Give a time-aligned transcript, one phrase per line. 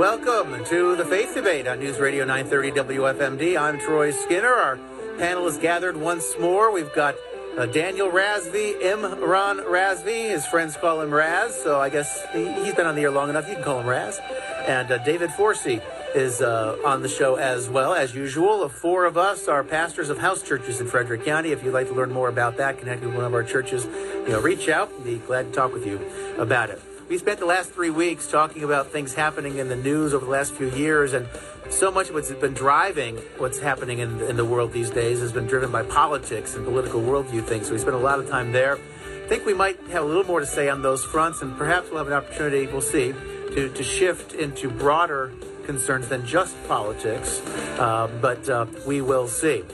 [0.00, 3.60] Welcome to the Faith Debate on News Radio 930 WFMD.
[3.60, 4.48] I'm Troy Skinner.
[4.48, 4.78] Our
[5.18, 6.72] panel is gathered once more.
[6.72, 7.16] We've got
[7.58, 10.30] uh, Daniel Razvi, Imran Razvi.
[10.30, 13.28] His friends call him Raz, so I guess he, has been on the air long
[13.28, 13.46] enough.
[13.46, 14.18] You can call him Raz.
[14.66, 15.82] And uh, David Forsey
[16.14, 18.60] is uh, on the show as well, as usual.
[18.60, 21.52] The Four of us are pastors of house churches in Frederick County.
[21.52, 24.28] If you'd like to learn more about that, connect with one of our churches, you
[24.30, 24.90] know, reach out.
[25.04, 26.00] We'd be glad to talk with you
[26.38, 26.80] about it.
[27.10, 30.30] We spent the last three weeks talking about things happening in the news over the
[30.30, 31.26] last few years, and
[31.68, 35.32] so much of what's been driving what's happening in, in the world these days has
[35.32, 37.66] been driven by politics and political worldview things.
[37.66, 38.76] So we spent a lot of time there.
[38.76, 41.90] I think we might have a little more to say on those fronts, and perhaps
[41.90, 43.12] we'll have an opportunity, we'll see,
[43.54, 45.32] to, to shift into broader
[45.66, 47.40] concerns than just politics,
[47.80, 49.64] uh, but uh, we will see.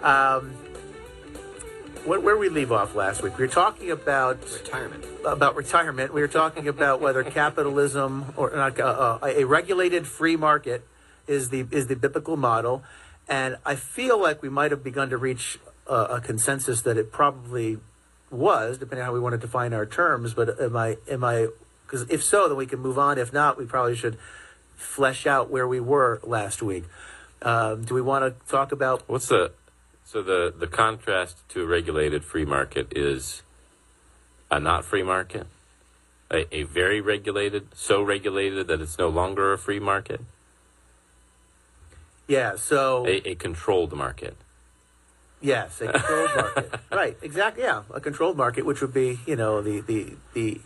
[0.00, 0.54] Um,
[2.04, 5.04] where, where we leave off last week, we were talking about retirement.
[5.24, 10.36] About retirement, we were talking about whether capitalism or not uh, uh, a regulated free
[10.36, 10.86] market
[11.26, 12.82] is the is the biblical model,
[13.28, 17.78] and I feel like we might have begun to reach a consensus that it probably
[18.30, 20.34] was, depending on how we want to define our terms.
[20.34, 21.48] But am I am I
[21.86, 23.18] because if so, then we can move on.
[23.18, 24.18] If not, we probably should
[24.74, 26.84] flesh out where we were last week.
[27.40, 29.52] Um, do we want to talk about what's the
[30.14, 33.42] so the the contrast to a regulated free market is
[34.48, 35.48] a not free market,
[36.30, 40.20] a, a very regulated, so regulated that it's no longer a free market.
[42.28, 42.54] Yeah.
[42.54, 44.36] So a, a controlled market.
[45.40, 46.80] Yes, a controlled market.
[46.92, 47.16] right.
[47.20, 47.64] Exactly.
[47.64, 50.60] Yeah, a controlled market, which would be you know the the the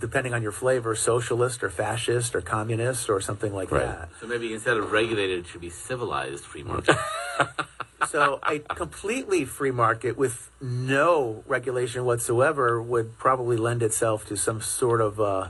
[0.00, 3.84] depending on your flavor, socialist or fascist or communist or something like right.
[3.84, 4.08] that.
[4.22, 6.96] So maybe instead of regulated, it should be civilized free market.
[8.08, 14.60] so a completely free market with no regulation whatsoever would probably lend itself to some
[14.60, 15.48] sort of uh,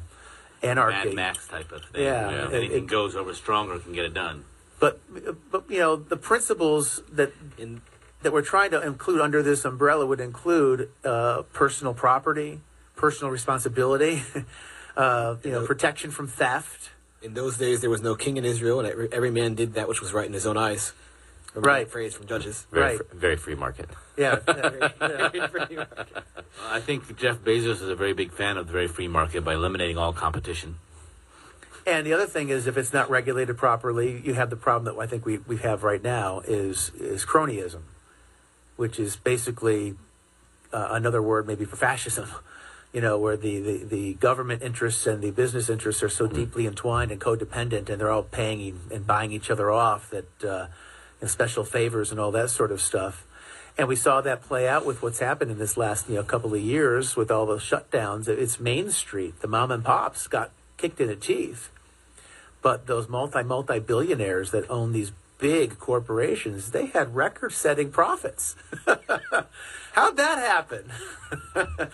[0.62, 1.08] anarchy.
[1.08, 2.04] Mad Max type of thing.
[2.04, 2.56] Yeah, yeah.
[2.56, 4.44] anything it, goes over stronger can get it done.
[4.78, 5.00] But
[5.50, 7.82] but you know the principles that in,
[8.22, 12.60] that we're trying to include under this umbrella would include uh, personal property
[12.96, 14.22] personal responsibility,
[14.96, 16.90] uh, you know, protection from theft.
[17.22, 19.88] In those days, there was no king in Israel, and every, every man did that
[19.88, 20.92] which was right in his own eyes.
[21.56, 21.90] Remember right.
[21.90, 22.66] phrase from Judges.
[22.70, 22.98] Very right.
[22.98, 23.88] Fr- very free market.
[24.16, 24.40] Yeah.
[26.68, 29.54] I think Jeff Bezos is a very big fan of the very free market by
[29.54, 30.76] eliminating all competition.
[31.86, 35.00] And the other thing is, if it's not regulated properly, you have the problem that
[35.00, 37.82] I think we, we have right now is is cronyism,
[38.76, 39.94] which is basically
[40.74, 42.28] uh, another word maybe for fascism
[42.92, 46.34] you know, where the, the, the government interests and the business interests are so mm-hmm.
[46.34, 50.66] deeply entwined and codependent, and they're all paying and buying each other off that uh,
[51.20, 53.24] and special favors and all that sort of stuff.
[53.78, 56.54] And we saw that play out with what's happened in this last you know couple
[56.54, 58.28] of years with all the shutdowns.
[58.28, 61.70] It's Main Street, the mom and pops got kicked in the teeth,
[62.62, 68.56] but those multi multi billionaires that own these big corporations, they had record setting profits.
[69.92, 70.90] How'd that happen?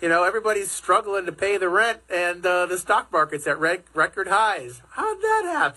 [0.00, 3.86] you know, everybody's struggling to pay the rent, and uh, the stock market's at rec-
[3.94, 4.82] record highs.
[4.90, 5.72] How'd that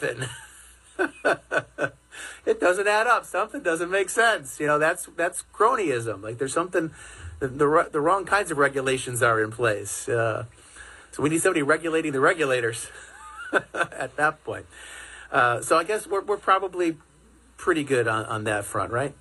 [0.97, 1.91] happen?
[2.45, 3.25] it doesn't add up.
[3.25, 4.59] Something doesn't make sense.
[4.59, 6.21] You know, that's that's cronyism.
[6.21, 6.91] Like there's something,
[7.39, 10.07] the the, the wrong kinds of regulations are in place.
[10.07, 10.45] Uh,
[11.11, 12.89] so we need somebody regulating the regulators
[13.73, 14.65] at that point.
[15.31, 16.97] Uh, so I guess we're we're probably
[17.57, 19.13] pretty good on, on that front, right?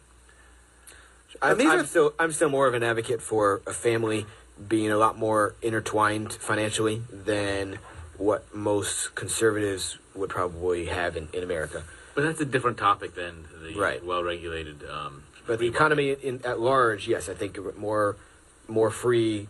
[1.43, 4.27] I'm, I'm are, still I'm still more of an advocate for a family
[4.69, 7.79] being a lot more intertwined financially than
[8.17, 11.83] what most conservatives would probably have in, in America.
[12.15, 14.05] But that's a different topic than the right.
[14.05, 14.89] well-regulated.
[14.89, 18.17] Um, but the economy in, at large, yes, I think more
[18.67, 19.49] more free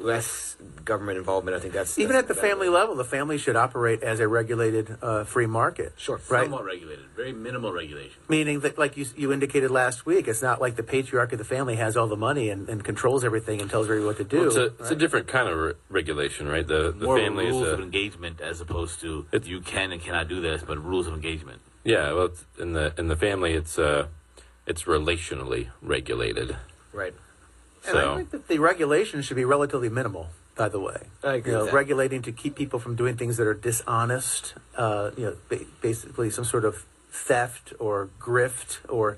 [0.00, 1.56] less government involvement.
[1.56, 2.74] I think that's even that's at the family way.
[2.74, 2.96] level.
[2.96, 5.92] The family should operate as a regulated uh, free market.
[5.96, 6.44] Sure, right?
[6.44, 8.16] Somewhat regulated, very minimal regulation.
[8.28, 11.44] Meaning that, like you you indicated last week, it's not like the patriarch of the
[11.44, 14.38] family has all the money and, and controls everything and tells everybody what to do.
[14.38, 14.72] Well, it's, a, right?
[14.80, 16.66] it's, a, different kind of re- regulation, right?
[16.66, 20.00] The the More family rules is a, of engagement as opposed to you can and
[20.00, 21.60] cannot do this, but rules of engagement.
[21.88, 24.08] Yeah, well, in the in the family, it's uh,
[24.66, 26.56] it's relationally regulated.
[26.92, 27.14] Right.
[27.86, 28.12] And so.
[28.12, 31.06] I think that the regulation should be relatively minimal by the way.
[31.22, 31.52] I agree.
[31.52, 34.54] You know, regulating to keep people from doing things that are dishonest.
[34.76, 39.16] Uh, you know, ba- basically some sort of theft or grift or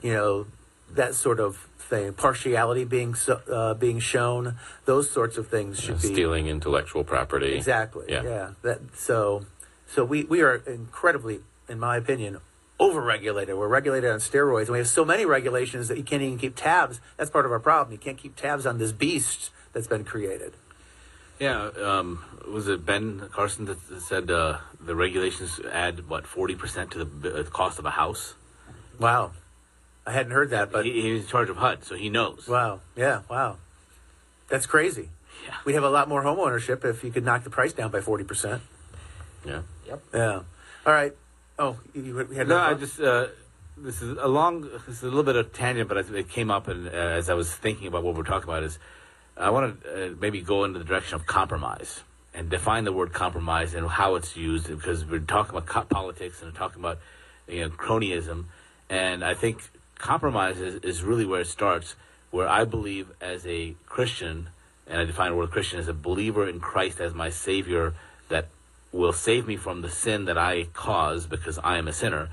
[0.00, 0.46] you know
[0.94, 2.14] that sort of thing.
[2.14, 4.54] Partiality being so, uh, being shown.
[4.86, 7.54] Those sorts of things should yeah, be stealing intellectual property.
[7.54, 8.06] Exactly.
[8.08, 8.22] Yeah.
[8.22, 8.50] yeah.
[8.62, 9.44] That so
[9.86, 12.38] so we we are incredibly, in my opinion,
[12.80, 13.56] overregulated.
[13.56, 16.56] We're regulated on steroids, and we have so many regulations that you can't even keep
[16.56, 17.00] tabs.
[17.16, 17.92] That's part of our problem.
[17.92, 20.54] You can't keep tabs on this beast that's been created.
[21.38, 26.54] Yeah, um, was it Ben Carson that that said uh, the regulations add what forty
[26.54, 28.34] percent to the uh, cost of a house?
[28.98, 29.32] Wow.
[30.06, 32.48] I hadn't heard that, but he, he's in charge of HUD, so he knows.
[32.48, 32.80] wow.
[32.96, 33.56] Yeah, wow.
[34.48, 35.10] That's crazy.
[35.46, 35.54] Yeah.
[35.64, 38.00] We'd have a lot more home ownership if you could knock the price down by
[38.00, 38.60] 40%.
[39.44, 39.62] Yeah.
[39.86, 40.02] Yep.
[40.12, 40.40] Yeah.
[40.86, 41.12] All right.
[41.62, 43.28] Oh, you, had No, I just uh,
[43.76, 46.66] this is a long, this is a little bit of tangent, but it came up,
[46.66, 48.80] and uh, as I was thinking about what we're talking about, is
[49.36, 52.00] I want to uh, maybe go into the direction of compromise
[52.34, 56.52] and define the word compromise and how it's used, because we're talking about politics and
[56.52, 56.98] we're talking about
[57.46, 58.46] you know cronyism,
[58.90, 59.62] and I think
[59.98, 61.94] compromise is, is really where it starts.
[62.32, 64.48] Where I believe as a Christian,
[64.88, 67.94] and I define the word Christian as a believer in Christ as my Savior
[68.30, 68.48] that
[68.92, 72.28] will save me from the sin that I cause because I am a sinner.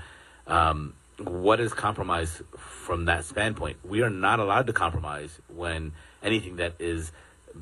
[0.46, 3.78] Um, what is compromise from that standpoint?
[3.84, 5.92] We are not allowed to compromise when
[6.22, 7.12] anything that is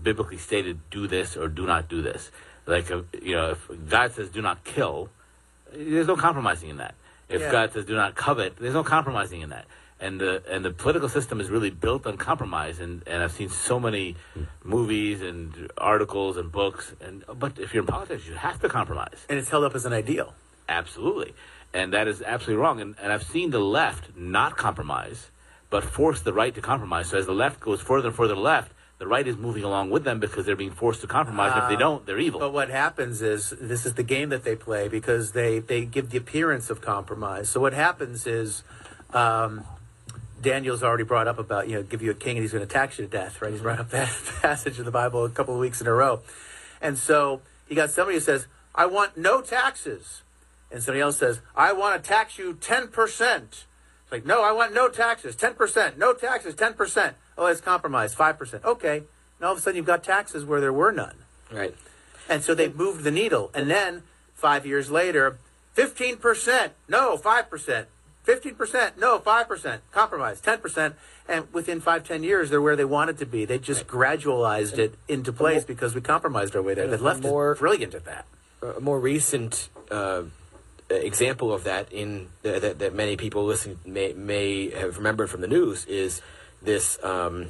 [0.03, 2.31] biblically stated, do this or do not do this.
[2.67, 5.09] Like, uh, you know, if God says do not kill,
[5.73, 6.95] there's no compromising in that.
[7.29, 7.53] If Yeah.
[7.53, 9.67] God says do not covet, there's no compromising in that.
[10.01, 12.79] And the and the political system is really built on compromise.
[12.79, 14.15] And, and I've seen so many
[14.63, 16.95] movies and articles and books.
[17.01, 19.19] And but if you're in politics, you have to compromise.
[19.29, 20.35] and it's held up as an ideal.
[20.69, 21.35] Absolutely.
[21.75, 22.81] And that is absolutely wrong.
[22.81, 25.31] And, and I've seen the left not compromise,
[25.71, 27.09] but force the right to compromise.
[27.09, 30.05] So as the left goes further and further left, the right is moving along with
[30.05, 31.53] them because they're being forced to compromise.
[31.55, 31.79] and if they Ah.
[31.79, 32.41] don't, they're evil.
[32.41, 36.11] But what happens is this is the game that they play because they, they give
[36.11, 37.49] the appearance of compromise.
[37.49, 38.63] So what happens is
[39.13, 39.65] um,
[40.41, 42.73] Daniel's already brought up about, you know, give you a king and he's going to
[42.73, 43.53] tax you to death, right?
[43.53, 44.09] He's brought up that
[44.43, 46.21] passage in the Bible a couple of weeks in a row.
[46.81, 50.23] And so you got somebody who says, I want no taxes.
[50.71, 53.43] And somebody else says, I want to tax you 10%.
[53.43, 53.65] It's
[54.11, 55.97] like, no, I want no taxes, 10%.
[55.97, 57.15] No taxes, 10%.
[57.37, 58.65] Oh, it's compromise, 5%.
[58.65, 58.99] Okay.
[58.99, 61.17] And all of a sudden you've got taxes where there were none.
[61.53, 61.75] Right.
[62.29, 63.51] And so they moved the needle.
[63.55, 64.03] And then
[64.35, 65.39] five years later,
[65.77, 67.87] 15%, no, 5%.
[68.29, 69.79] 15%, no, 5%.
[69.91, 70.93] Compromise, 10%.
[71.27, 73.45] And within five, ten years, they're where they wanted to be.
[73.45, 76.87] They just gradualized it into place because we compromised our way there.
[76.87, 78.27] The and left more- is brilliant at that.
[78.63, 80.23] a more recent uh,
[80.91, 85.43] example of that in uh, that, that many people listening may may have remembered from
[85.43, 86.23] the news is
[86.63, 87.49] this um,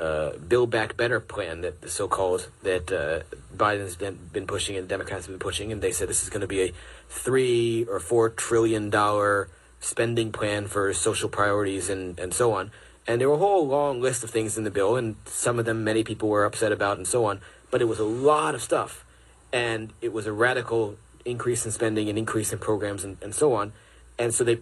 [0.00, 3.20] uh, Build Back Better plan that the so-called that uh,
[3.54, 6.40] Biden's been, been pushing and Democrats have been pushing, and they said this is going
[6.40, 6.72] to be a
[7.10, 9.48] three or four trillion dollar
[9.80, 12.70] spending plan for social priorities and and so on.
[13.06, 15.64] And there were a whole long list of things in the bill, and some of
[15.64, 17.40] them many people were upset about, and so on.
[17.70, 19.04] But it was a lot of stuff
[19.52, 23.52] and it was a radical increase in spending and increase in programs and, and so
[23.54, 23.72] on.
[24.18, 24.58] And so they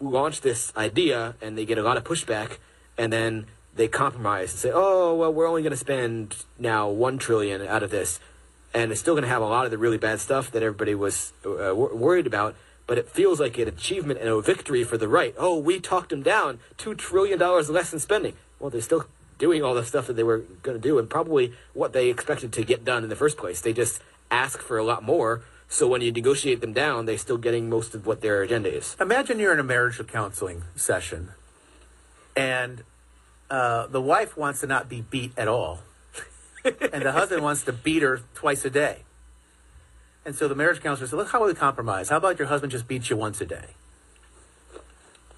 [0.00, 2.58] launch this idea and they get a lot of pushback
[2.96, 7.18] and then they compromise and say, oh, well, we're only going to spend now one
[7.18, 8.20] trillion out of this.
[8.72, 10.94] And it's still going to have a lot of the really bad stuff that everybody
[10.94, 12.56] was uh, wor- worried about.
[12.86, 15.34] But it feels like an achievement and a victory for the right.
[15.38, 16.58] Oh, we talked them down.
[16.78, 18.34] $2 trillion less in spending.
[18.58, 19.06] Well, they're still
[19.38, 22.52] doing all the stuff that they were going to do and probably what they expected
[22.52, 23.60] to get done in the first place.
[23.60, 24.00] They just
[24.30, 25.42] ask for a lot more.
[25.68, 28.96] So when you negotiate them down, they're still getting most of what their agenda is.
[29.00, 31.30] Imagine you're in a marriage counseling session,
[32.36, 32.84] and
[33.50, 35.80] uh, the wife wants to not be beat at all,
[36.64, 38.98] and the husband wants to beat her twice a day.
[40.26, 42.08] And so the marriage counselor said, "Look, how about we compromise?
[42.08, 43.74] How about your husband just beats you once a day?"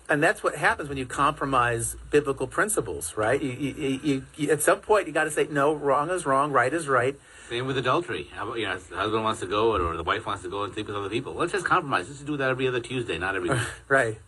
[0.09, 3.43] And that's what happens when you compromise biblical principles, right?
[3.43, 6.73] You, you, you, at some point, you got to say, "No, wrong is wrong, right
[6.73, 8.29] is right." Same with adultery.
[8.33, 10.65] How about, you know, the husband wants to go or the wife wants to go
[10.65, 11.33] and sleep with other people.
[11.35, 12.09] Let's just compromise.
[12.09, 13.61] Let's do that every other Tuesday, not every week.
[13.89, 14.19] Right.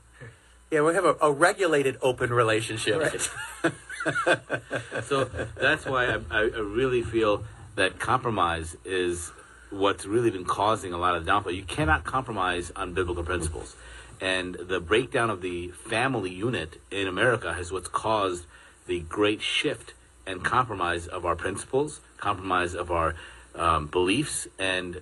[0.71, 3.01] Yeah, we have a, a regulated open relationship.
[3.01, 3.73] Right.
[5.05, 5.25] so
[5.57, 7.45] that's why I I really feel
[7.77, 9.33] that compromise is
[9.71, 11.53] what's really been causing a lot of downfall.
[11.53, 13.77] You cannot compromise on biblical principles.
[14.21, 18.47] And the breakdown of the family unit in America is what's caused
[18.87, 19.95] the great shift
[20.27, 23.15] and compromise of our principles, compromise of our
[23.55, 24.49] um, beliefs.
[24.59, 25.01] And,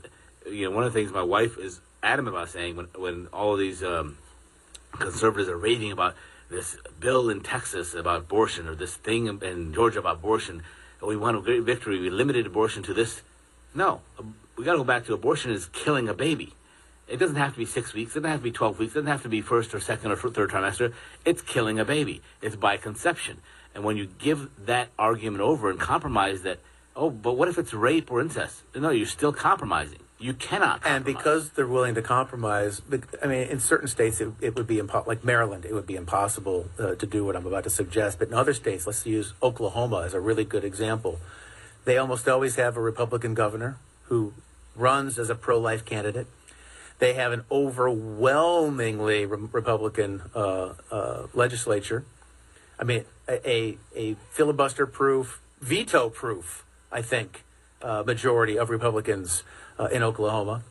[0.51, 3.55] you know, one of the things my wife is adamant about saying when, when all
[3.55, 4.19] of these um,
[4.93, 6.15] conservatives are raving about
[6.49, 10.63] this bill in Texas about abortion or this thing in, in Georgia about abortion.
[11.03, 11.99] We won a great victory.
[12.01, 13.23] We limited abortion to this.
[13.75, 14.01] No,
[14.57, 16.55] we got to go back to abortion is killing a baby.
[17.09, 18.13] It doesn't have to be six weeks.
[18.13, 18.93] It doesn't have to be 12 weeks.
[18.93, 20.93] It doesn't have to be first or second or third trimester.
[21.25, 22.21] It's killing a baby.
[22.43, 23.39] It's by conception.
[23.75, 26.59] And when you give that argument over and compromise that,
[26.97, 28.63] oh, but what if it's rape or incest?
[28.75, 30.01] No, you're still compromising.
[30.19, 30.81] You cannot.
[30.85, 32.81] And because they're willing to compromise,
[33.23, 35.95] I mean, in certain states it, it would be impo- like Maryland, it would be
[35.95, 38.19] impossible uh, to do what I'm about to suggest.
[38.19, 41.21] But in other states, let's use Oklahoma as a really good example.
[41.85, 44.33] They almost always have a Republican governor who
[44.76, 46.26] runs as a pro-life candidate.
[46.99, 52.04] They have an overwhelmingly re- Republican uh, uh, legislature.
[52.78, 57.45] I mean, a, a, a filibuster-proof, veto-proof, I think,
[57.83, 59.42] uh, majority of Republicans
[59.78, 60.62] uh, in Oklahoma.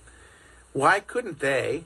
[0.73, 1.83] Why couldn't they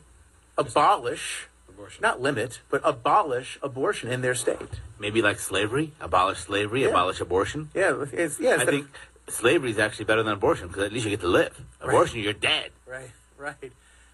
[0.58, 2.02] abolish, Abortion.
[2.02, 4.80] not limit, but abolish abortion in their state?
[5.00, 6.90] Maybe like slavery, abolish slavery, Yeah.
[6.90, 7.70] abolish abortion.
[7.74, 8.50] Yeah, it's yeah.
[8.50, 8.88] I instead of- think
[9.32, 11.60] slavery is actually better than abortion because at least you get to live.
[11.82, 12.24] Abortion, right.
[12.24, 12.72] you're dead.
[12.88, 13.72] Right, right.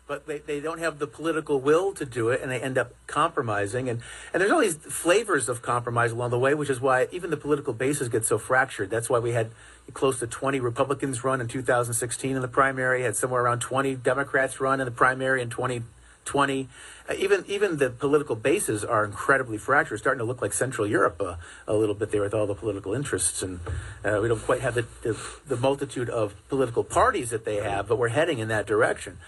[0.07, 2.93] But they, they don't have the political will to do it, and they end up
[3.07, 3.89] compromising.
[3.89, 4.01] And,
[4.33, 7.37] and there's all these flavors of compromise along the way, which is why even the
[7.37, 8.91] political bases get so fractured.
[8.91, 9.49] That's why we had
[9.93, 14.59] close to 20 Republicans run in 2016 in the primary, had somewhere around 20 Democrats
[14.59, 15.81] run in the primary in 20
[16.25, 16.67] 20.
[17.07, 21.21] Uh, even even the political bases are incredibly fractured, starting to look like Central Europe
[21.21, 21.35] uh,
[21.67, 23.41] a little bit there with all the political interests.
[23.41, 23.59] And
[24.03, 25.17] uh, we don't quite have the, the,
[25.47, 29.19] the, multitude of political parties that they have, but we're heading in that direction.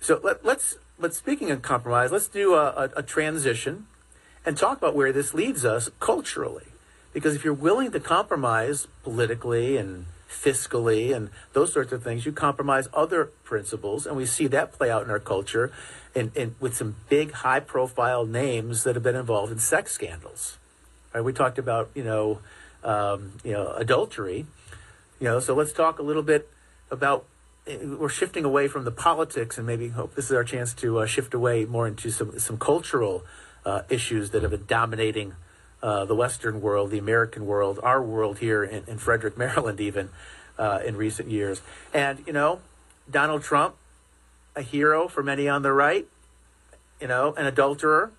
[0.00, 3.86] So let, us but speaking of compromise, let's do a, a, a transition
[4.46, 6.66] and talk about where this leads us culturally.
[7.12, 12.26] Because if you're willing to compromise politically and fiscally and those sorts of things.
[12.26, 15.72] You compromise other principles, and we see that play out in our culture
[16.14, 20.58] in, in with some big, high-profile names that have been involved in sex scandals.
[21.12, 21.22] Right?
[21.22, 22.40] We talked about you know,
[22.82, 24.46] um, you know, adultery.
[25.20, 26.50] You know, so let's talk a little bit
[26.90, 27.24] about.
[27.66, 30.98] eh, We're shifting away from the politics, and maybe hope this is our chance to
[30.98, 33.22] uh, shift away more into some some cultural
[33.64, 35.34] uh, issues that have been dominating
[35.82, 40.10] uh, the Western world, the American world, our world here in, in Frederick, Maryland, even
[40.58, 41.62] uh, in recent years.
[41.92, 42.60] And you know,
[43.10, 43.76] Donald Trump,
[44.56, 46.06] a hero for many on the right,
[47.00, 48.12] you know, an adulterer,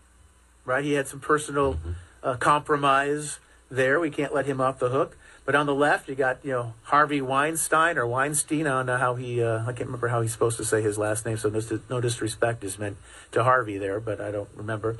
[0.66, 0.84] right?
[0.84, 1.80] He had some personal
[2.24, 3.40] uh, compromise
[3.70, 4.00] there.
[4.00, 5.18] We can't let him off the hook.
[5.46, 8.66] But on the left, you got you know Harvey Weinstein or Weinstein.
[8.66, 9.44] I don't know how he.
[9.44, 11.38] Uh, I can't remember how he's supposed to say his last name.
[11.38, 12.98] So no, no disrespect is meant
[13.32, 14.98] to Harvey there, but I don't remember.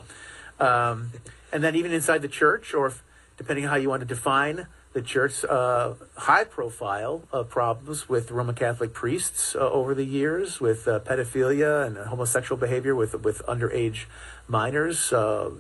[0.60, 1.12] Um,
[1.52, 3.04] and then even inside the church, or if,
[3.38, 8.56] depending on how you want to define the church, uh, high-profile uh, problems with Roman
[8.56, 14.06] Catholic priests uh, over the years, with uh, pedophilia and homosexual behavior with with underage
[14.48, 15.12] minors.
[15.12, 15.52] Uh,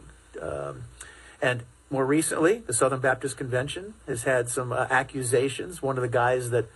[0.42, 0.84] um,
[1.42, 5.82] and more recently, the Southern Baptist Convention has had some uh, accusations.
[5.82, 6.68] One of the guys that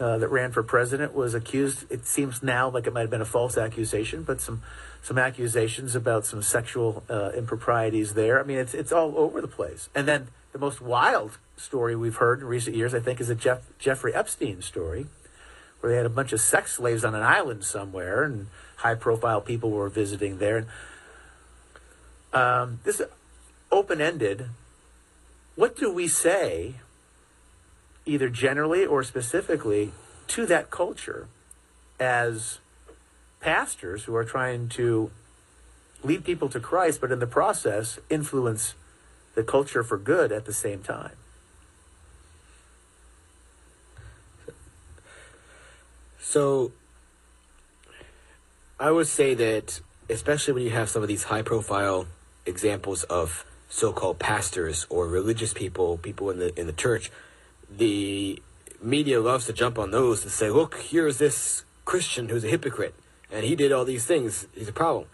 [0.00, 1.90] uh, that ran for president was accused.
[1.90, 4.62] It seems now like it might have been a false accusation, but some
[5.02, 8.40] some accusations about some sexual uh, improprieties there.
[8.40, 9.88] I mean, it's it's all over the place.
[9.94, 13.34] And then the most wild story we've heard in recent years, I think, is the
[13.34, 15.06] Jeff, Jeffrey Epstein story,
[15.80, 19.70] where they had a bunch of sex slaves on an island somewhere, and high-profile people
[19.70, 20.56] were visiting there.
[20.56, 20.66] And
[22.32, 23.02] um, this
[23.70, 24.48] open-ended.
[25.54, 26.74] What do we say,
[28.08, 29.92] either generally or specifically,
[30.28, 31.28] to that culture
[32.00, 32.58] as
[33.40, 35.10] pastors who are trying to
[36.02, 38.74] lead people to Christ, but in the process influence
[39.34, 41.16] the culture for good at the same time?
[46.20, 46.72] So,
[48.78, 52.06] I would say that, especially when you have some of these high profile
[52.44, 57.10] examples of so called pastors or religious people, people in the, in the church,
[57.70, 58.42] the
[58.82, 62.94] media loves to jump on those and say, look, here's this Christian who's a hypocrite,
[63.30, 64.46] and he did all these things.
[64.54, 65.06] He's a problem.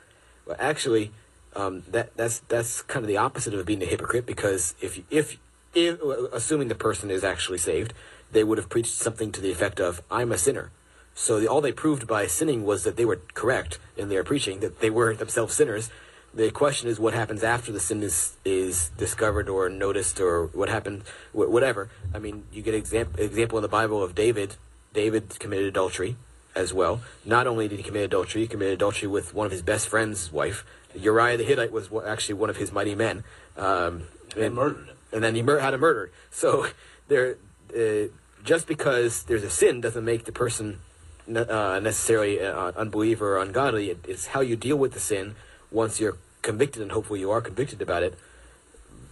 [0.47, 1.13] Well, actually,
[1.57, 5.39] um, that that's that's kind of the opposite of being a hypocrite because if if
[5.75, 6.01] if
[6.33, 7.93] assuming the person is actually saved,
[8.33, 10.71] they would have preached something to the effect of "I'm a sinner."
[11.15, 14.61] So the, all they proved by sinning was that they were correct in their preaching,
[14.61, 15.91] that they were themselves sinners.
[16.35, 20.69] The question is what happens after the sin is, is discovered or noticed or what
[20.69, 21.91] happened, wh- whatever.
[22.13, 24.57] I mean, you get example example in the Bible of David.
[24.93, 26.17] David committed adultery
[26.57, 27.03] as well.
[27.25, 30.33] Not only did he commit adultery, he committed adultery with one of his best friend's
[30.33, 30.65] wife.
[30.95, 33.23] Uriah the Hittite was actually one of his mighty men.
[33.57, 34.05] Um,
[34.37, 34.97] And murdered him.
[35.13, 36.11] and then he mur- had a murder.
[36.31, 36.67] So
[37.09, 37.37] there,
[37.77, 38.09] uh,
[38.45, 40.81] just because there's a sin doesn't make the person
[41.29, 43.91] uh, necessarily uh, unbeliever or ungodly.
[43.91, 45.37] It, it's how you deal with the sin
[45.75, 48.15] once you're convicted, and hopefully you are convicted about it.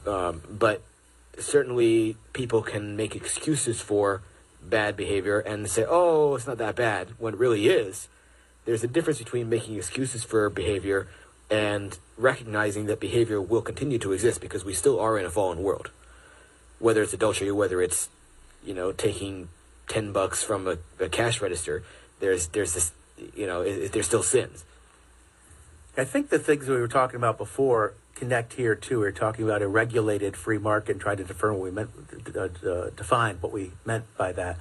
[0.06, 0.82] Um, but
[1.38, 4.22] certainly, people can make excuses for
[4.62, 8.08] bad behavior and say, "Oh, it's not that bad," when it really is.
[8.64, 11.08] There's a difference between making excuses for behavior
[11.50, 15.62] and recognizing that behavior will continue to exist because we still are in a fallen
[15.62, 15.90] world.
[16.78, 18.08] Whether it's adultery, whether it's
[18.64, 19.48] you know taking
[19.88, 21.82] ten bucks from a, a cash register,
[22.20, 22.92] there's there's this
[23.34, 24.64] you know it, it- there's still sins.
[25.96, 29.00] I think the things we were talking about before connect here too.
[29.00, 31.90] We're talking about a regulated free market and trying to define what we meant,
[32.34, 34.56] uh, uh, define what we meant by that.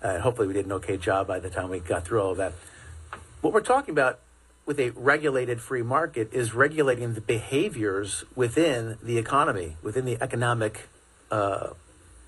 [0.00, 2.36] Uh, hopefully, we did an okay job by the time we got through all of
[2.36, 2.52] that.
[3.40, 4.20] What we're talking about
[4.66, 10.88] with a regulated free market is regulating the behaviors within the economy, within the economic
[11.32, 11.70] uh,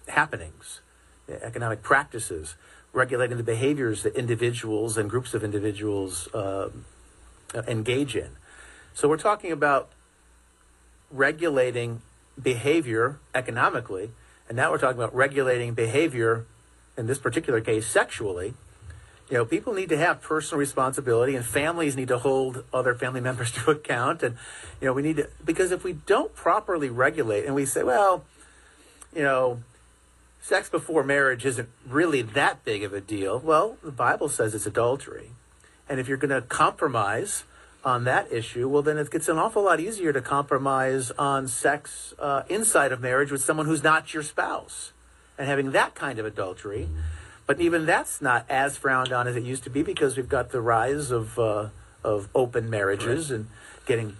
[0.09, 0.81] happenings,
[1.29, 2.57] the economic practices,
[2.93, 6.71] regulating the behaviors that individuals and groups of individuals uh,
[7.69, 8.31] engage in.
[9.01, 9.89] So we're talking about
[11.11, 12.03] regulating
[12.41, 14.11] behavior economically,
[14.47, 16.45] and now we're talking about regulating behavior,
[16.99, 18.53] in this particular case, sexually.
[19.31, 23.21] You know, people need to have personal responsibility, and families need to hold other family
[23.29, 24.23] members to account.
[24.23, 24.37] And
[24.83, 28.27] you know, we need to because if we don't properly regulate, and we say, well,
[29.17, 29.63] you know,
[30.43, 33.39] sex before marriage isn't really that big of a deal.
[33.39, 35.31] Well, the Bible says it's adultery,
[35.89, 37.45] and if you're going to compromise
[37.85, 42.15] on that issue, well, then it gets an awful lot easier to compromise on sex
[42.19, 44.93] uh, inside of marriage with someone who's not your spouse
[45.39, 46.89] and having that kind of adultery.
[47.47, 50.51] But even that's not as frowned on as it used to be because we've got
[50.51, 51.69] the rise of uh,
[52.05, 53.49] of open marriages and
[53.87, 54.17] getting,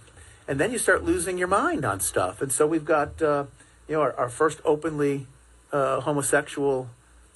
[0.47, 2.41] and then you start losing your mind on stuff.
[2.41, 3.45] And so we've got uh,
[3.87, 5.27] you know our, our first openly
[5.71, 6.89] uh, homosexual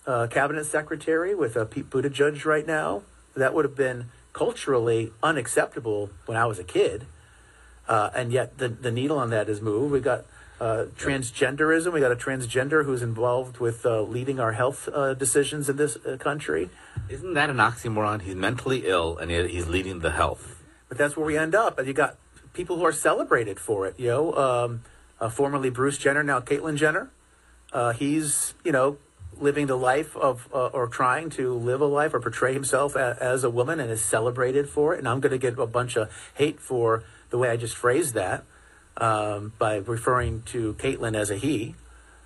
[0.06, 3.04] uh, cabinet secretary with uh, Pete Buttigieg right now.
[3.36, 7.06] That would have been culturally unacceptable when I was a kid,
[7.88, 9.94] uh, and yet the the needle on that has moved.
[9.94, 10.26] We got
[10.60, 11.94] uh, transgenderism.
[11.94, 15.98] We got a transgender who's involved with uh, leading our health uh, decisions in this
[15.98, 16.70] uh, country.
[17.10, 18.22] Isn't that an oxymoron?
[18.22, 20.64] He's mentally ill and yet he's leading the health.
[20.90, 21.78] But that's where we end up.
[21.80, 22.18] And you got
[22.54, 23.96] people who are celebrated for it.
[23.98, 24.82] You know, um,
[25.20, 27.10] uh, formerly Bruce Jenner, now Caitlyn Jenner.
[27.74, 28.98] Uh, he's you know
[29.40, 33.18] living the life of uh, or trying to live a life or portray himself a,
[33.20, 35.00] as a woman and is celebrated for it.
[35.00, 38.14] And I'm going to get a bunch of hate for the way I just phrased
[38.14, 38.44] that
[38.98, 41.76] um, by referring to Caitlyn as a he.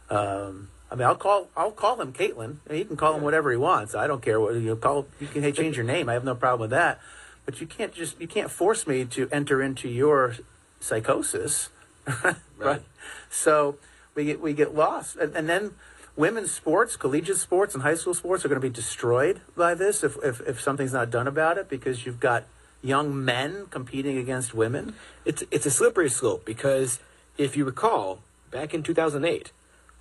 [0.09, 2.57] Um, I mean, I'll call I'll call him Caitlyn.
[2.69, 3.93] He can call him whatever he wants.
[3.93, 5.07] I don't care what you call.
[5.19, 6.09] You can change your name.
[6.09, 6.99] I have no problem with that.
[7.45, 10.35] But you can't just you can't force me to enter into your
[10.79, 11.69] psychosis,
[12.23, 12.35] right?
[12.57, 12.81] Right.
[13.29, 13.77] So
[14.15, 15.71] we get we get lost, and, and then
[16.19, 20.03] women's sports, collegiate sports, and high school sports are going to be destroyed by this
[20.03, 22.43] if, if if something's not done about it because you've got
[22.83, 24.93] young men competing against women.
[25.25, 26.99] It's it's a slippery slope because
[27.37, 28.19] if you recall,
[28.51, 29.51] back in 2008,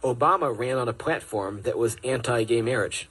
[0.03, 3.09] Obama ran on a platform that was anti-gay marriage.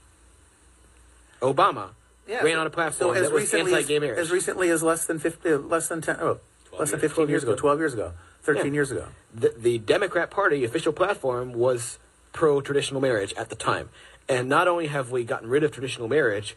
[1.41, 1.91] Obama
[2.27, 4.19] ran on a platform that was anti-gay as, marriage.
[4.19, 6.39] as recently as less than 50, less than 10, oh,
[6.77, 8.11] less than 15 years ago, 12 12 years ago,
[8.43, 8.71] 13 Yeah.
[8.73, 9.05] years ago.
[9.33, 11.99] the, the Democrat Party official platform was
[12.33, 13.89] pro traditional marriage at the time.
[14.29, 16.55] And not only have we gotten rid of traditional marriage,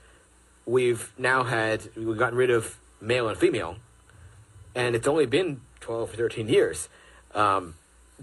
[0.67, 3.77] we've now had we've gotten rid of male and female,
[4.75, 6.89] and it's only been 12 or 13 years.
[7.35, 7.75] Um,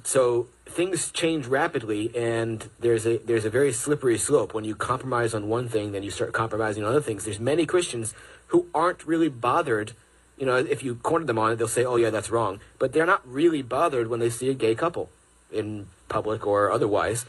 [0.04, 4.54] so things change rapidly, and there's a there's a very slippery slope.
[4.54, 7.26] When you compromise on one thing, then you start compromising on other things.
[7.26, 8.14] There's many Christians
[8.48, 9.94] who aren't really bothered.
[10.38, 12.94] You know, if you corner them on it, they'll say, "Oh yeah, that's wrong," but
[12.94, 15.10] they're not really bothered when they see a gay couple
[15.52, 17.26] in public or otherwise,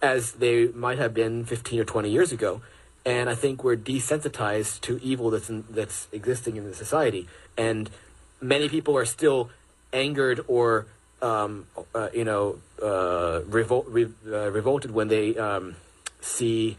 [0.00, 2.60] as they might have been 15 or 20 years ago.
[3.04, 7.28] And I think we're desensitized to evil that's in, that's existing in the society,
[7.58, 7.90] and
[8.40, 9.50] many people are still
[9.92, 10.86] angered or
[11.20, 15.76] um, uh, you know uh, revol- re- uh, revolted when they um,
[16.20, 16.76] see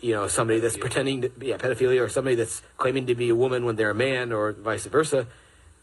[0.00, 3.28] you know somebody that's pretending to be yeah, pedophilia or somebody that's claiming to be
[3.28, 5.26] a woman when they're a man or vice versa.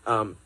[0.06, 0.38] Um,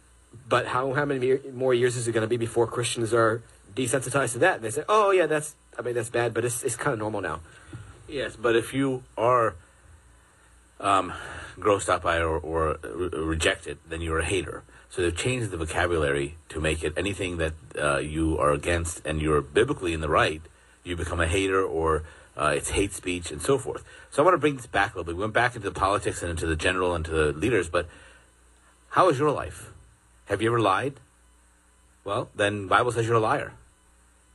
[0.48, 3.42] but how how many more years is it going to be before Christians are
[3.76, 4.62] desensitized to that?
[4.62, 7.22] They say, oh yeah, that's I mean that's bad, but it's it's kind of normal
[7.22, 7.40] now.
[8.08, 9.56] Yes, but if you are
[10.80, 11.14] um,
[11.58, 14.64] grossed out by or, or re- reject it, then you're a hater.
[14.90, 19.22] So they've changed the vocabulary to make it anything that uh, you are against and
[19.22, 20.42] you're biblically in the right,
[20.84, 22.04] you become a hater or
[22.38, 23.84] uh, it's hate speech and so forth.
[24.12, 25.16] So I want to bring this back a little bit.
[25.16, 27.88] We went back into the politics and into the general and to the leaders, but
[28.90, 29.72] how is your life?
[30.26, 31.00] Have you ever lied?
[32.04, 33.54] Well, then Bible says you're a liar.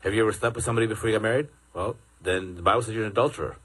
[0.00, 1.48] Have you ever slept with somebody before you got married?
[1.74, 3.56] Well, then the Bible says you're an adulterer.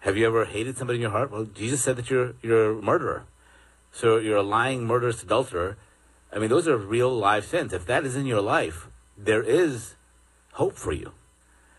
[0.00, 1.30] Have you ever hated somebody in your heart?
[1.30, 3.24] Well, Jesus said that you're you're a murderer.
[3.92, 5.76] So you're a lying, murderous adulterer.
[6.32, 7.72] I mean, those are real live sins.
[7.72, 9.94] If that is in your life, there is
[10.52, 11.12] hope for you.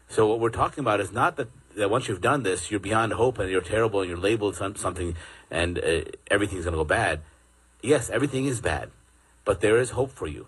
[0.08, 3.14] So what we're talking about is not that, that once you've done this, you're beyond
[3.14, 5.16] hope and you're terrible and you're labeled some, something
[5.50, 7.22] and uh, everything's going to go bad.
[7.82, 8.92] Yes, everything is bad,
[9.44, 10.48] but there is hope for you.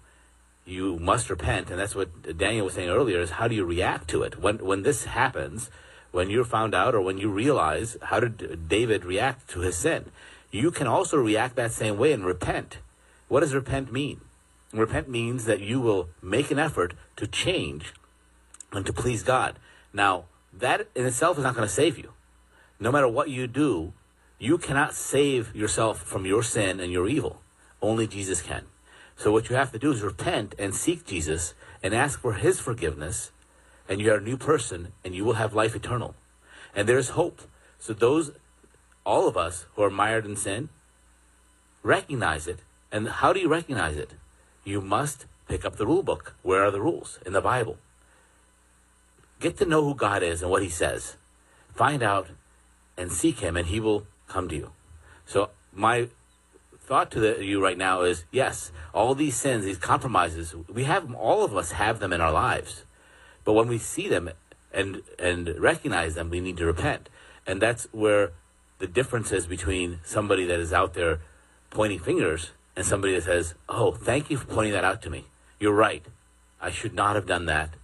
[0.66, 3.20] You must repent, and that's what Daniel was saying earlier.
[3.20, 5.70] Is how do you react to it when when this happens?
[6.12, 10.12] When you're found out, or when you realize, how did David react to his sin?
[10.50, 12.78] You can also react that same way and repent.
[13.28, 14.22] What does repent mean?
[14.72, 17.94] Repent means that you will make an effort to change
[18.72, 19.60] and to please God.
[19.94, 22.14] Now, that in itself is not going to save you.
[22.80, 23.94] No matter what you do,
[24.40, 27.42] you cannot save yourself from your sin and your evil.
[27.82, 28.66] Only Jesus can.
[29.18, 32.60] So what you have to do is repent and seek Jesus and ask for his
[32.60, 33.32] forgiveness,
[33.88, 36.16] and you are a new person, and you will have life eternal.
[36.76, 37.42] And there's hope.
[37.80, 38.32] So those,
[39.06, 40.70] all of us who are mired in sin,
[41.84, 42.60] recognize it.
[42.92, 44.12] And how do you recognize it?
[44.64, 46.34] You must pick up the rule book.
[46.42, 47.20] Where are the rules?
[47.26, 47.78] In the Bible.
[49.40, 51.18] Get to know who God is and what he says.
[51.74, 52.30] Find out
[52.98, 54.72] and seek him, and he will come to you.
[55.26, 56.08] So my
[56.86, 61.04] thought to the, you right now is yes, all these sins, these compromises, we have
[61.04, 62.84] them, all of us have them in our lives.
[63.44, 64.30] But when we see them
[64.74, 67.10] and and recognize them, we need to repent.
[67.48, 68.32] And that's where
[68.80, 71.20] the difference is between somebody that is out there
[71.70, 75.26] pointing fingers and somebody that says, "Oh, thank you for pointing that out to me.
[75.60, 76.06] You're right.
[76.60, 77.76] I should not have done that.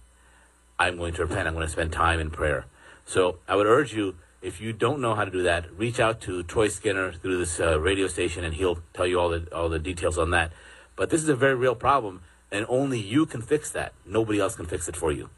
[0.78, 1.46] I'm going to repent.
[1.46, 2.66] I'm going to spend time in prayer."
[3.06, 6.20] So I would urge you if you don't know how to do that, reach out
[6.22, 9.68] to Troy Skinner through this uh, radio station, and he'll tell you all the all
[9.68, 10.52] the details on that.
[10.96, 13.92] But this is a very real problem, and only you can fix that.
[14.04, 15.30] Nobody else can fix it for you,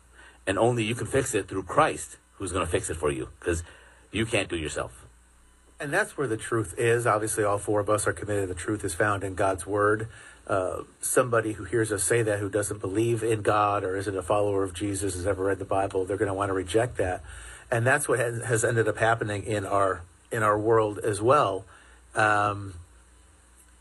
[0.46, 3.28] and only you can fix it through Christ, who's going to fix it for you,
[3.38, 3.62] because
[4.10, 5.06] you can't do it yourself.
[5.78, 7.06] And that's where the truth is.
[7.06, 8.48] Obviously, all four of us are committed.
[8.48, 10.08] The truth is found in God's word.
[10.46, 14.22] Uh, somebody who hears us say that, who doesn't believe in God or isn't a
[14.22, 17.22] follower of Jesus, has ever read the Bible, they're going to want to reject that
[17.70, 21.64] and that's what has, ended up happening in our in our world as well.
[22.14, 22.74] Um,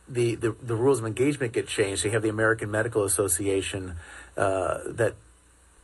[0.08, 2.04] the, the the rules of engagement get changed.
[2.04, 3.96] You have the American Medical Association
[4.38, 5.14] uh, that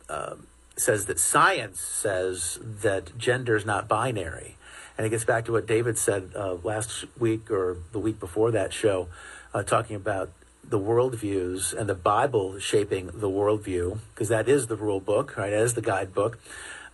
[0.09, 0.35] uh,
[0.75, 4.57] says that science says that gender is not binary,
[4.97, 8.51] and it gets back to what David said uh, last week or the week before
[8.51, 9.07] that show,
[9.53, 10.31] uh, talking about
[10.63, 15.53] the worldviews and the Bible shaping the worldview, because that is the rule book, right?
[15.53, 16.37] As the guidebook.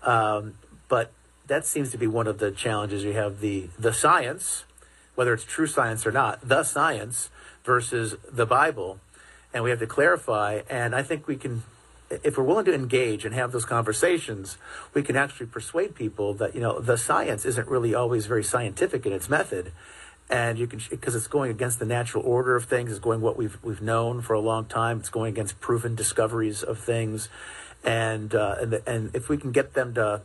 [0.04, 0.54] Um,
[0.88, 1.12] but
[1.48, 3.04] that seems to be one of the challenges.
[3.04, 4.64] You have the the science,
[5.16, 7.30] whether it's true science or not, the science
[7.64, 9.00] versus the Bible,
[9.54, 10.62] and we have to clarify.
[10.70, 11.64] And I think we can,
[12.10, 14.58] if we're willing to engage and have those conversations,
[14.94, 19.06] we can actually persuade people that you know the science isn't really always very scientific
[19.06, 19.72] in its method.
[20.28, 23.38] And you can, because it's going against the natural order of things, it's going what
[23.38, 25.00] we've we've known for a long time.
[25.00, 27.30] It's going against proven discoveries of things,
[27.84, 30.22] and uh, and and if we can get them to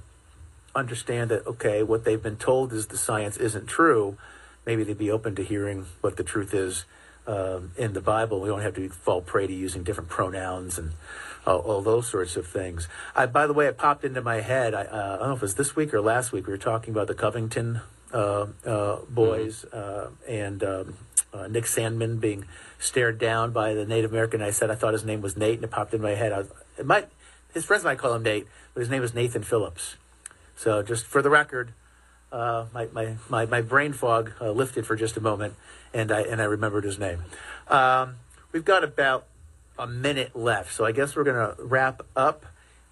[0.74, 4.16] understand that okay, what they've been told is the science isn't true,
[4.66, 6.84] maybe they'd be open to hearing what the truth is
[7.26, 8.40] um, in the Bible.
[8.40, 10.92] We don't have to fall prey to using different pronouns and
[11.46, 12.88] uh, all those sorts of things.
[13.14, 14.74] I, by the way, it popped into my head.
[14.74, 16.46] I, uh, I, don't know if it was this week or last week.
[16.46, 17.80] We were talking about the Covington
[18.12, 19.78] uh, uh boys mm-hmm.
[19.78, 20.96] Uh, and um,
[21.32, 22.44] uh, Nick Sandmann being
[22.78, 24.42] stared down by the Native American.
[24.42, 26.32] I said I thought his name was Nate, and it popped in my head.
[26.32, 27.08] I was, it might
[27.54, 29.96] his friends might call him Nate, but his name is Nathan Phillips.
[30.60, 31.72] So just for the record,
[32.30, 35.54] uh, my, my, my, my, brain fog uh, lifted for just a moment,
[35.94, 37.24] and I, and I remembered his name.
[37.66, 38.16] Um,
[38.52, 39.24] we've got about
[39.78, 42.44] a minute left, so I guess we're going to wrap up.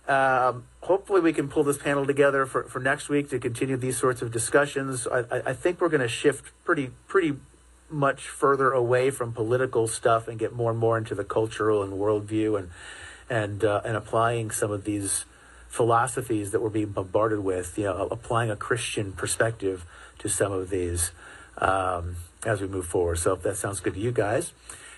[0.08, 3.98] Um, hopefully, we can pull this panel together for, for next week to continue these
[3.98, 5.06] sorts of discussions.
[5.06, 7.36] I, I think we're going to shift pretty pretty
[7.90, 11.92] much further away from political stuff and get more and more into the cultural and
[11.92, 12.70] worldview and
[13.28, 15.26] and uh, and applying some of these
[15.68, 19.84] philosophies that we're being bombarded with, you know, applying a Christian perspective
[20.18, 21.12] to some of these
[21.58, 23.18] um, as we move forward.
[23.18, 24.52] So if that sounds good to you guys,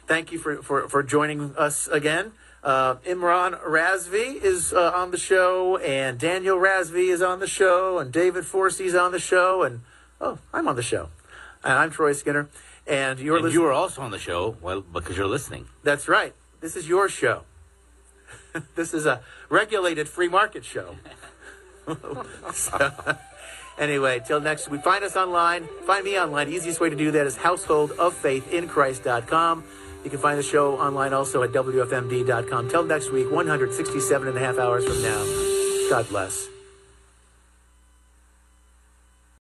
[0.07, 2.33] thank you for, for, for joining us again.
[2.63, 7.99] Uh, Imran Razvi is uh, on the show, and Daniel Razvi is on the show,
[7.99, 9.81] and David Forsey is on the show, and
[10.21, 11.09] oh, I'm on the show.
[11.65, 12.51] And I'm Troy Skinner,
[12.87, 15.69] and you're and you are also on the show, well, because you're listening.
[15.83, 16.35] That's right.
[16.61, 17.45] This is your show.
[18.75, 20.97] this is a regulated free market show.
[22.53, 22.93] so,
[23.79, 25.69] anyway, till next week, find us online.
[25.87, 26.49] Find me online.
[26.49, 29.65] Easiest way to do that is householdoffaithinchrist.com.
[30.05, 32.71] You can find the show online also at WFMD.com.
[32.71, 35.23] Till next week, 167 and a half hours from now.
[35.91, 36.49] God bless.